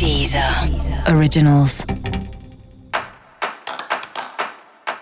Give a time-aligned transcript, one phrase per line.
[0.00, 0.42] Deezer
[1.14, 1.84] Originals.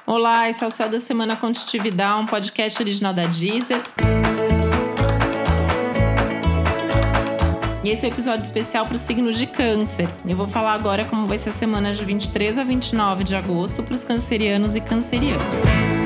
[0.05, 3.81] Olá, esse é o Céu da Semana Contitividade, um podcast original da Deezer.
[7.85, 10.09] E esse é o episódio especial para o signo de Câncer.
[10.27, 13.85] Eu vou falar agora como vai ser a semana de 23 a 29 de agosto
[13.85, 15.98] para os cancerianos e cancerianas.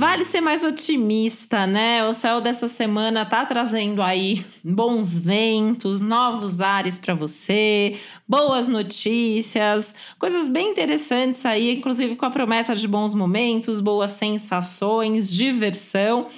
[0.00, 2.02] Vale ser mais otimista, né?
[2.06, 9.94] O céu dessa semana tá trazendo aí bons ventos, novos ares para você, boas notícias,
[10.18, 16.28] coisas bem interessantes aí, inclusive com a promessa de bons momentos, boas sensações, diversão.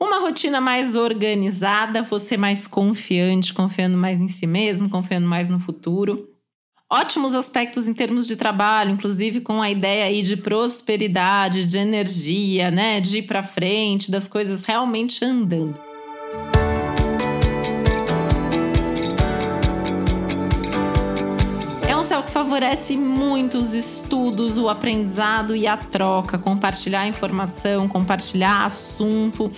[0.00, 5.60] Uma rotina mais organizada, você mais confiante, confiando mais em si mesmo, confiando mais no
[5.60, 6.33] futuro
[6.94, 12.70] ótimos aspectos em termos de trabalho, inclusive com a ideia aí de prosperidade, de energia,
[12.70, 15.74] né, de ir para frente, das coisas realmente andando.
[21.82, 29.50] É que favorece muito os estudos, o aprendizado e a troca, compartilhar informação, compartilhar assunto,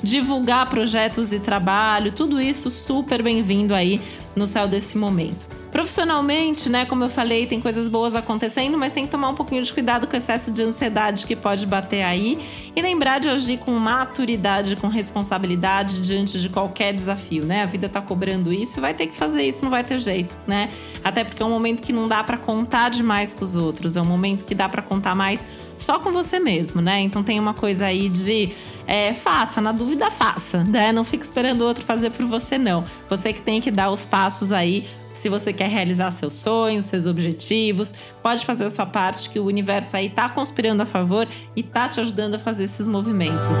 [0.00, 4.00] divulgar projetos e trabalho, tudo isso super bem-vindo aí
[4.36, 5.53] no céu desse momento.
[5.74, 9.60] Profissionalmente, né, como eu falei, tem coisas boas acontecendo, mas tem que tomar um pouquinho
[9.60, 12.38] de cuidado com o excesso de ansiedade que pode bater aí
[12.76, 17.64] e lembrar de agir com maturidade, com responsabilidade diante de qualquer desafio, né?
[17.64, 20.70] A vida tá cobrando isso vai ter que fazer isso, não vai ter jeito, né?
[21.02, 24.00] Até porque é um momento que não dá para contar demais com os outros, é
[24.00, 25.44] um momento que dá para contar mais
[25.76, 27.00] só com você mesmo, né?
[27.00, 28.52] Então tem uma coisa aí de
[28.86, 30.92] é, faça, na dúvida faça, né?
[30.92, 32.84] Não fique esperando o outro fazer por você, não.
[33.08, 37.06] Você que tem que dar os passos aí se você quer realizar seus sonhos, seus
[37.06, 41.62] objetivos, pode fazer a sua parte que o universo aí tá conspirando a favor e
[41.62, 43.56] tá te ajudando a fazer esses movimentos.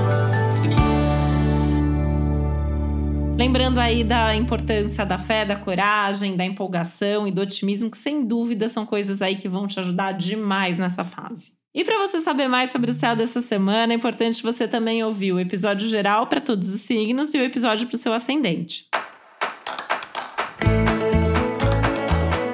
[3.36, 8.24] Lembrando aí da importância da fé, da coragem, da empolgação e do otimismo, que sem
[8.24, 11.52] dúvida são coisas aí que vão te ajudar demais nessa fase.
[11.74, 15.32] E para você saber mais sobre o céu dessa semana, é importante você também ouvir
[15.32, 18.86] o episódio geral para todos os signos e o episódio para o seu ascendente.